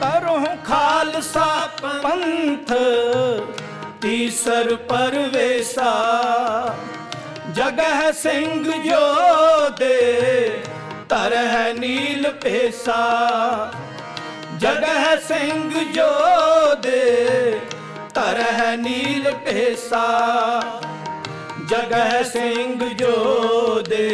[0.00, 1.46] ਕਰੋ ਖਾਲਸਾ
[1.82, 2.72] ਪੰਥ
[4.00, 5.92] ਤੀਸਰ ਪਰਵੇਸਾ
[7.56, 10.50] ਜਗਹ ਸਿੰਘ ਜੋ ਦੇ
[11.08, 12.96] ਤਰਹ ਨੀਲ ਪੇਸਾ
[14.58, 16.08] ਜਗਹ ਸਿੰਘ ਜੋ
[16.82, 17.60] ਦੇ
[18.14, 20.02] ਤਰਹ ਨੀਲ ਪੇਸਾ
[21.70, 24.10] ਜਗਹ ਸਿੰਘ ਜੋ ਦੇ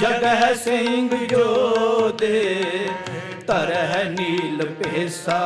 [0.00, 2.44] ਜਗਹ ਸਿੰਘ ਜੋ ਦੇ
[3.46, 5.40] ਤਰਹ ਨੀਲ ਪੇਸਾ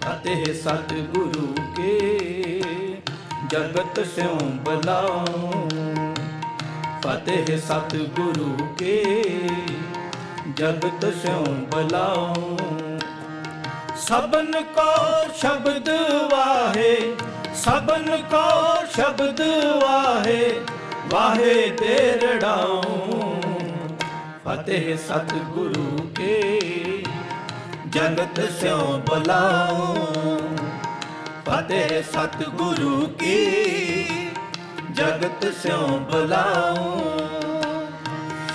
[0.00, 2.05] ਫਤਿਹ ਸਤਿਗੁਰੂ ਕੇ
[3.50, 5.24] ਜਗਤ ਸਿਉ ਬਲਾਉ।
[7.02, 9.04] ਫਤਿਹ ਸਤਿਗੁਰੂ ਕੇ
[10.56, 12.56] ਜਗਤ ਸਿਉ ਬਲਾਉ।
[13.96, 14.92] ਸਬਨ ਕੋ
[15.34, 15.88] ਸ਼ਬਦ
[16.30, 17.14] ਵਾਹੇ
[17.54, 19.40] ਸਬਨ ਕੋ ਸ਼ਬਦ
[19.82, 20.60] ਵਾਹੇ
[21.10, 22.82] ਵਾਹੇ ਤੇ ਰੜਾਉ।
[24.44, 27.02] ਫਤਿਹ ਸਤਿਗੁਰੂ ਕੇ
[27.88, 30.35] ਜਗਤ ਸਿਉ ਬੁਲਾਉ।
[31.46, 33.44] ਫਤਿਹ ਸਤਿਗੁਰੂ ਕੀ,
[34.92, 37.00] ਜਗਤ ਸਿਉ ਬੁਲਾਉ।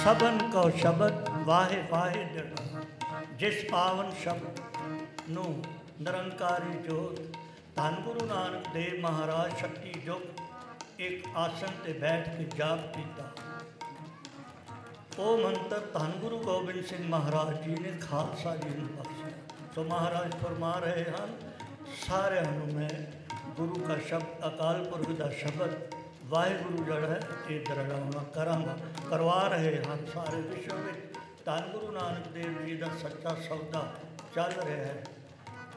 [0.03, 2.45] ਸਭਨ ਕੋ ਸ਼ਬਦ ਵਾਹੇ ਵਾਹੇ ਜੜ
[3.35, 4.59] ਜਿਸ ਪਾਵਨ ਸ਼ਬਦ
[5.29, 5.63] ਨੂੰ
[6.01, 7.21] ਨਿਰੰਕਾਰੀ ਜੋਤ।
[7.75, 10.41] ਧੰਨ ਗੁਰੂ ਨਾਨਕ ਦੇਵ ਮਹਾਰਾਜ ਸ਼ਕਤੀ ਜੁਗ,
[10.99, 13.29] ਇੱਕ ਆਸਣ ਤੇ ਬੈਠ ਕੇ ਜਾਪ ਕੀਤਾ।
[15.19, 19.31] ਉਹ ਮੰਤਰ ਧੰਨ ਗੁਰੂ ਗੋਬਿੰਦ ਸਿੰਘ ਮਹਾਰਾਜ ਜੀ ਨੇ ਖਾਲਸਾ ਜੀ ਨੂੰ ਬਖਸ਼ਿਆ।
[19.75, 21.50] ਸੋ ਮਹਾਰਾਜ ਫਰਮਾ ਰਹੇ ਹਨ
[21.97, 22.89] ਸਾਰਿਆਂ ਨੂੰ ਮੈਂ
[23.55, 25.75] ਗੁਰੂ ਦਾ ਸ਼ਬਦ ਅਕਾਲ ਪੁਰਖ ਦਾ ਸ਼ਬਦ
[26.25, 27.19] ਵਾਹਿਗੁਰੂ ਜੜ ਹੈ
[27.49, 28.77] ਇਹ ਦਰੜਾਉਣਾ ਕਰਾਂਗਾ
[29.09, 33.83] ਕਰਵਾ ਰਹੇ ਹਨ ਸਾਰੇ ਵਿਸ਼ਵ ਵਿੱਚ ਧੰਨ ਗੁਰੂ ਨਾਨਕ ਦੇਵ ਜੀ ਦਾ ਸੱਚਾ ਸੌਦਾ
[34.35, 35.03] ਚੱਲ ਰਿਹਾ ਹੈ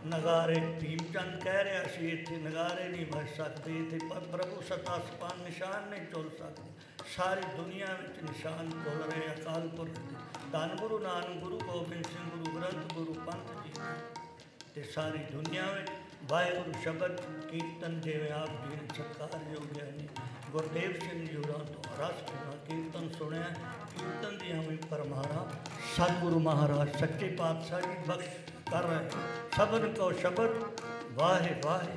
[0.06, 5.42] ਨਗਾਰੇ ਭੀਮਚੰਦ ਕਹਿ ਰਿਹਾ ਸੀ ਇੱਥੇ ਨਗਾਰੇ ਨਹੀਂ ਵੱਜ ਸਕਦੇ ਇੱਥੇ ਪ- ਪ੍ਰਭੂ ਸਤਾ ਸਪਾਨ
[5.44, 6.72] ਨਿਸ਼ਾਨ ਨਹੀਂ ਚੁੱਲ ਸਕਦੇ
[7.16, 10.16] ਸਾਰੀ ਦੁਨੀਆ ਵਿੱਚ ਨਿਸ਼ਾਨ ਚੁੱਲ ਰਹੇ ਅਕਾਲ ਪੁਰਖ ਦੇ
[10.52, 13.72] ਧੰਨ ਗੁਰੂ ਨਾਨਕ ਗੁਰੂ ਗੋਬਿੰਦ ਸਿੰਘ ਗੁਰੂ ਗ੍ਰੰਥ ਗੁਰੂ ਪੰਥ ਜੀ
[14.74, 15.90] ਤੇ ਸਾਰੀ ਦੁਨੀਆ ਵਿੱਚ
[16.30, 17.20] ਵਾਹਿਗੁਰੂ ਸ਼ਬਦ
[17.50, 20.08] ਕੀਰਤਨ ਜਿਵੇਂ ਆਪ ਜੀ ਨੇ ਸਤਿਕਾਰਯੋਗ ਗਿਆਨੀ
[20.52, 23.48] ਗੁਰਦੇਵ ਸਿੰਘ ਜੀ ਹੋਰਾਂ ਤੋਂ ਰਸ ਸੁਣਾ ਕੀਰਤਨ ਸੁਣਿਆ,
[23.90, 25.46] ਕੀਰਤਨ ਦੀ ਹਮੇ ਪਰਮਾਰਾ
[25.96, 28.28] ਸਤਿਗੁਰੂ ਮਹਾਰਾਜ, ਸੱਚੇ ਪਾਤਸ਼ਾਹ ਜੀ ਬਖਸ਼
[28.70, 29.08] ਕਰ ਰਹੇ
[29.56, 30.64] ਸਭਨ ਕੋ ਸ਼ਬਦ,
[31.12, 31.96] ਵਾਹਿ ਵਾਹਿ।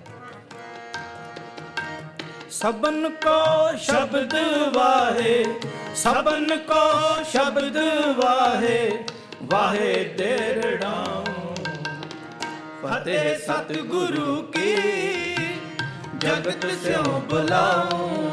[2.51, 4.35] ਸਬਨ ਕੋ ਸ਼ਬਦ
[4.75, 5.43] ਵਾਹੇ
[5.95, 7.77] ਸਬਨ ਕੋ ਸ਼ਬਦ
[8.17, 9.03] ਵਾਹੇ
[9.43, 11.23] ਵਾਹੇ ਡੇਰੜਾਉ
[12.87, 14.75] ਫਤਿਹ ਸਤਿਗੁਰੂ ਕੀ
[16.17, 18.31] ਜਗਤ ਸਿਉ ਬੁਲਾਉ।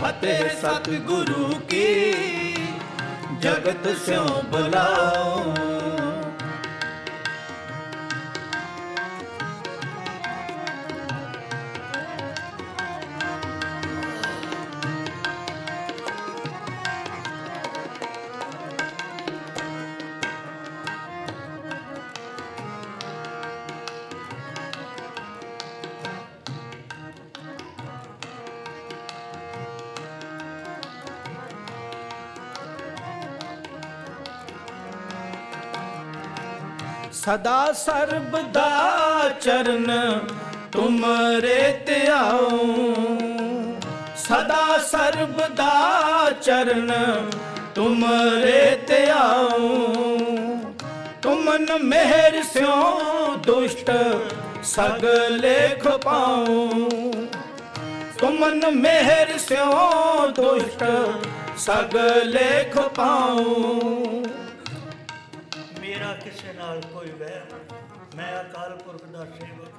[0.00, 1.84] ਫਤਿਹ ਸਤਿਗੁਰੂ ਕੀ
[3.40, 5.54] ਜਗਤ ਸਿਉ ਬੁਲਾਉ।
[37.12, 39.90] ਸਦਾ ਸਰਬ ਦਾ ਚਰਨ
[40.72, 41.56] ਤੁਮਰੇ
[41.86, 42.68] ਧਿਆਉ
[44.18, 46.92] ਸਦਾ ਸਰਬ ਦਾ ਚਰਨ
[47.74, 49.68] ਤੁਮਰੇ ਧਿਆਉ
[51.22, 53.90] ਤੁਮਨ ਮਿਹਰ ਸਿਓ ਦੁਸ਼ਟ
[54.64, 56.88] ਸਗਲੇ ਖਪਾਉ
[58.18, 60.84] ਤੁਮਨ ਮਿਹਰ ਸਿਓ ਦੁਸ਼ਟ
[61.58, 64.11] ਸਗਲੇ ਖਪਾਉ ਮੇਰਾ
[66.24, 69.72] ਕਿਸੇ ਨਾਲ ਕੋਈ ਵੈਰ ਨਹੀਂ। ਮੈਂ ਅਕਾਲ ਪੁਰਖ ਦਾ ਸੇਵਕ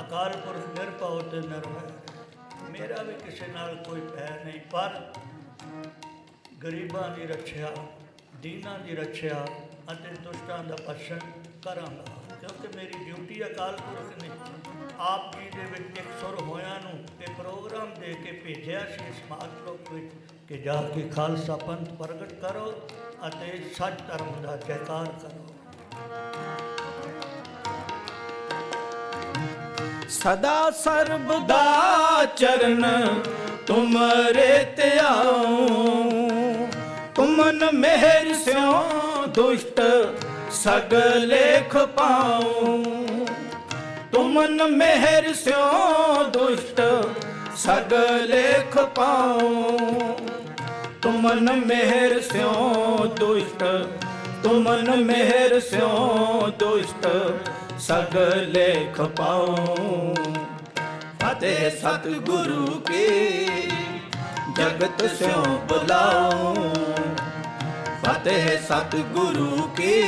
[0.00, 1.92] ਅਕਾਲ ਪੁਰਖ ਨਿਰਭਉ ਤੇ ਨਿਰਵੈਰ
[2.70, 5.00] ਮੇਰਾ ਵੀ ਕਿਸੇ ਨਾਲ ਕੋਈ ਭੈ ਨਹੀਂ, ਪਰ
[6.62, 7.74] ਗਰੀਬਾਂ ਦੀ ਰੱਖਿਆ,
[8.42, 9.44] ਦੀਨਾਂ ਦੀ ਰੱਖਿਆ
[9.92, 11.18] ਅਤੇ ਦੁਸ਼ਟਾਂ ਦਾ ਪਛਣ
[11.64, 12.04] ਕਰਾਂਗਾ।
[12.40, 14.30] ਕਿਉਂਕਿ ਮੇਰੀ ਡਿਊਟੀ ਅਕਾਲ ਪੁਰਖ ਨੇ
[15.00, 19.22] ਆਪ ਜੀ ਦੇ ਵਿੱਚ ਇੱਕ ਸੁਰ ਹੋਇਆਂ ਨੂੰ ਇਹ ਪ੍ਰੋਗਰਾਮ ਦੇ ਕੇ ਭੇਜਿਆ ਸੀ ਇਸ
[19.30, 22.72] ਮਾਤਲੋਕ ਵਿੱਚ। ਕਿ ਜਾ ਕੇ ਖਾਲਸਾ ਪੰਥ ਪ੍ਰਗਟ ਕਰੋ
[23.28, 25.44] ਅਤੇ ਸੱਚ ਧਰਮ ਦਾ ਜੈਕਾਰ ਕਰੋ।
[30.08, 32.84] ਸਦਾ ਸਰਬ ਦਾ ਚਰਨ
[33.66, 35.68] ਤੁਮਰੇ ਧਿਆਉ
[37.14, 39.80] ਤੁਮਨ ਮਿਹਰ ਸਿਓ ਦੁਸ਼ਟ
[40.52, 42.82] ਸਗਲੇ ਖਪਾਉ
[44.12, 46.80] ਤੁਮਨ ਮਿਹਰ ਸਿਓ ਦੁਸ਼ਟ
[47.56, 49.66] ਸਗਲੇ ਖਪਾਉ
[51.06, 53.62] ਤੁਮਨ ਮਿਹਰ ਸਿਓ ਦੁਸ਼ਟ
[54.42, 57.06] ਤੁਮਨ ਮਿਹਰ ਸਿਓ ਦੁਸ਼ਟ
[57.78, 59.54] ਸਗਲੇ ਖਪਾਉ
[61.20, 63.06] ਫਤਿਹ ਸਤਿਗੁਰੂ ਕੀ
[64.56, 66.54] ਜਗਤ ਸਿਉ ਬੁਲਾਉ।
[68.02, 70.02] ਫਤਿਹ ਸਤਿਗੁਰੂ ਕੀ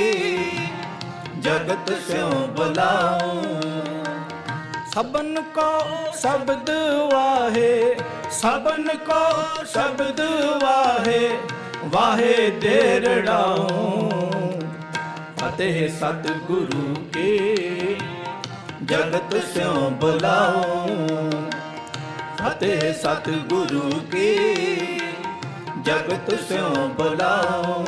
[1.39, 3.45] ਜਗਤ ਸਿਉ ਬੁਲਾਉ।
[4.99, 5.67] ਸਬਨ ਕੋ
[6.19, 6.71] ਸ਼ਬਦ
[7.13, 7.97] ਵਾਹੇ
[8.31, 9.21] ਸਬਨ ਕੋ
[9.65, 10.21] ਸ਼ਬਦ
[10.63, 11.39] ਵਾਹੇ
[11.85, 13.69] ਵਾਹੇ ਦੇਰੜਾਉ
[15.39, 17.39] ਫਤਿਹ ਸਤਿਗੁਰੂ ਕੀ
[18.85, 20.89] ਜਗਤ ਸਿਉ ਬੁਲਾਉ।
[22.39, 24.35] ਫਤਿਹ ਸਤਿਗੁਰੂ ਕੀ
[25.83, 27.85] ਜਗਤ ਸਿਉ ਬੁਲਾਉ।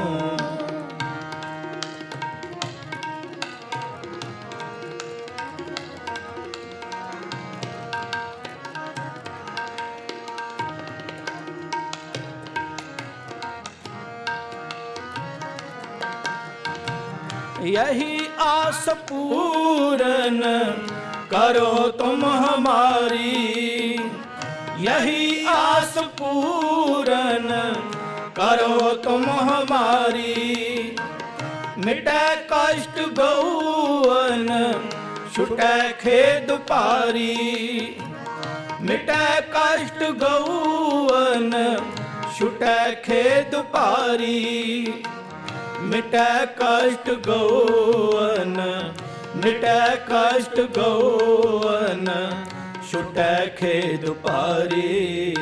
[17.74, 20.40] यही आस पूरन
[21.32, 23.34] करो तुम हमारी
[24.84, 27.48] यही आस पूरन
[28.38, 30.34] करो तुम हमारी
[31.84, 34.48] मिटे कष्ट गौवन
[35.34, 37.36] छुटे खेद पारी
[38.88, 41.50] मिटे कष्ट गौवन
[42.38, 44.36] छुटे खेद पारी
[45.90, 48.60] ਮਿਟੈ ਕਸ਼ਟ ਗਊਨ
[49.36, 52.08] ਮਿਟੈ ਕਸ਼ਟ ਗਊਨ
[52.90, 55.34] ਛੁਟੈ ਖੇਦ ਭਾਰੀ,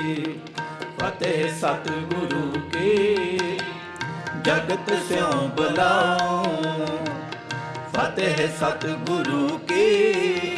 [0.98, 3.38] ਫਤਿਹ ਸਤਿਗੁਰੂ ਕੀ,
[4.44, 6.44] ਜਗਤ ਸਿਉ ਬੁਲਾਉ।
[7.94, 10.56] ਫਤਿਹ ਸਤਿਗੁਰੂ ਕੀ,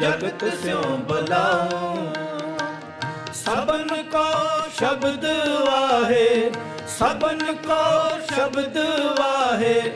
[0.00, 1.96] ਜਗਤ ਸਿਉ ਬੁਲਾਉ।
[3.34, 4.26] ਸਬਨ ਕੋ
[4.78, 5.24] ਸ਼ਬਦ
[5.64, 6.50] ਵਾਹੇ
[6.98, 7.82] ਸਬਨ ਕੋ
[8.34, 8.76] ਸ਼ਬਦ
[9.18, 9.92] ਵਾਹੇ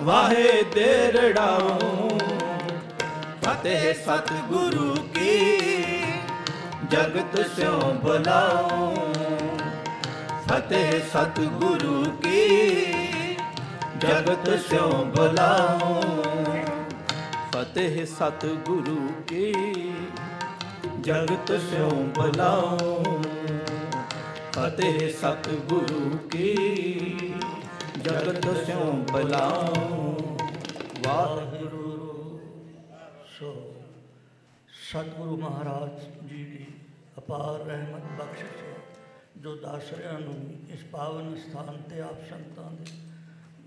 [0.00, 2.18] ਵਾਹੇ ਦੇਰੜਾਉ
[3.44, 5.56] ਫਤਿਹ ਸਤਿਗੁਰੂ ਕੀ,
[6.90, 8.94] ਜਗਤ ਸਿਉ ਬੁਲਾਉ।
[10.48, 12.46] ਫਤਿਹ ਸਤਿਗੁਰੂ ਕੀ,
[13.98, 16.02] ਜਗਤ ਸਿਉ ਬੁਲਾਉ।
[17.52, 19.52] ਫਤਿਹ ਸਤਿਗੁਰੂ ਕੀ,
[21.00, 23.22] ਜਗਤ ਸਿਉ ਬੁਲਾਉ।
[24.60, 26.54] ਫਤਿਹ ਸਤਿਗੁਰੂ ਕੀ,
[28.02, 30.16] ਜਗਤ ਸਿਉ ਬੁਲਾਉ,
[31.06, 32.40] ਵਾਹਿਗੁਰੂ
[33.38, 33.52] ਸੋ।
[34.90, 36.66] ਸਤਿਗੁਰੂ ਮਹਾਰਾਜ ਜੀ ਦੀ
[37.18, 38.74] ਅਪਾਰ ਰਹਿਮਤ ਬਖਸ਼ਿਸ਼ ਹੈ,
[39.36, 40.36] ਜੋ ਦਾਸਰਿਆਂ ਨੂੰ
[40.74, 42.84] ਇਸ ਪਾਵਨ ਸਥਾਨ ਤੇ ਆਪ ਸੰਤਾਂ ਦੇ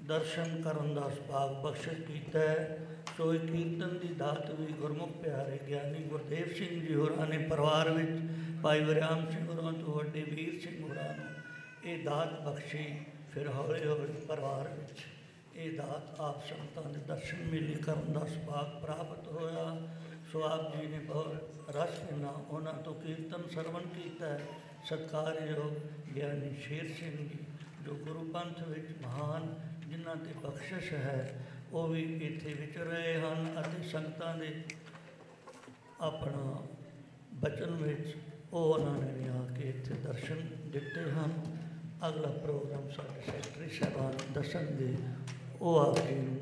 [0.07, 2.87] ਦਰਸ਼ਨ ਕਰਨ ਦਾ ਸੁਭਾਗ ਬਖਸ਼ਿਸ਼ ਕੀਤਾ। ਹੈ
[3.17, 7.89] ਸੋ ਇਹ ਕੀਰਤਨ ਦੀ ਦਾਤ ਵੀ ਗੁਰਮੁਖ ਪਿਆਰੇ ਗਿਆਨੀ ਗੁਰਦੇਵ ਸਿੰਘ ਜੀ ਹੋਰਾਂ ਨੇ ਪਰਿਵਾਰ
[7.89, 8.11] ਵਿੱਚ,
[8.63, 11.25] ਭਾਈ ਵਰਿਆਮ ਸਿੰਘ ਹੋਰਾਂ ਤੋਂ, ਵੱਡੇ ਵੀਰ ਸਿੰਘ ਹੋਰਾਂ ਨੂੰ
[11.83, 12.85] ਇਹ ਦਾਤ ਬਖਸ਼ੀ,
[13.33, 14.99] ਫਿਰ ਹੌਲੀ ਹੌਲੀ ਪਰਿਵਾਰ ਵਿੱਚ
[15.55, 19.65] ਇਹ ਦਾਤ ਆਪ ਸੰਤਾਂ ਦੇ ਦਰਸ਼ਨ ਮੇਲੇ ਕਰਨ ਦਾ ਸੁਭਾਗ ਪ੍ਰਾਪਤ ਹੋਇਆ।
[20.31, 24.39] ਸੋ ਆਪ ਜੀ ਨੇ ਬਹੁਤ ਰਸ ਦੇ ਨਾਲ ਉਹਨਾਂ ਤੋਂ ਕੀਰਤਨ ਸਰਵਣ ਕੀਤਾ। ਹੈ
[24.85, 25.73] ਸਤਿਕਾਰਯੋਗ
[26.15, 27.45] ਗਿਆਨੀ ਸ਼ੇਰ ਸਿੰਘ ਜੀ,
[27.85, 29.53] ਜੋ ਗੁਰੂ ਪੰਥ ਵਿੱਚ ਮਹਾਨ
[29.93, 31.41] ਜਿਨ੍ਹਾਂ ਤੇ ਬਖਸ਼ਿਸ਼ ਹੈ,
[31.73, 34.63] ਉਹ ਵੀ ਇੱਥੇ ਵਿਚਰ ਰਹੇ ਹਨ ਅਤੇ ਸੰਗਤਾਂ ਦੇ
[36.01, 36.63] ਆਪਣਾ
[37.33, 38.15] ਬਚਨ ਵਿੱਚ
[38.53, 41.31] ਉਹ ਉਹਨਾਂ ਨੇ ਵੀ ਆ ਕੇ ਇੱਥੇ ਦਰਸ਼ਨ ਦਿੱਤੇ ਹਨ।
[42.07, 44.95] ਅਗਲਾ ਪ੍ਰੋਗਰਾਮ ਸਾਡੇ ਸੈਕਟਰੀ ਸਾਹਿਬਾਨ ਦੱਸਣਗੇ
[45.61, 46.37] ਉਹ ਆਪ ਜੀ ਨੂੰ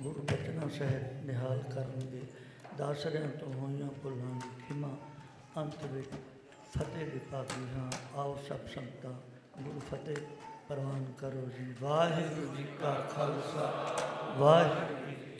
[0.00, 2.22] ਗੁਰੂ ਬਚਨਾਂ ਸਾਹਿਬ ਨਿਹਾਲ ਕਰਨਗੇ
[2.78, 4.96] ਦਾਸਰਿਆਂ ਤੋਂ ਹੋਈਆਂ ਭੁੱਲਾਂ ਦੀ ਖਿਮਾ
[5.56, 6.10] ਅੰਤ ਵਿੱਚ
[6.78, 9.12] ਫਤਿਹ ਦੀ ਪਾਗੀ ਹਾਂ। ਆਓ ਸਭ ਸੰਗਤਾਂ
[9.62, 10.16] ਗੁਰੂ ਫਤਿਹ
[10.68, 13.72] ਪ੍ਰਵਾਨ ਕਰੋ ਜੀ। ਵਾਹਿਗੁਰੂ ਜੀ ਕਾ ਖਾਲਸਾ
[14.38, 15.35] ਵਾਹਿਗੁਰੂ ਜੀ ਕੀ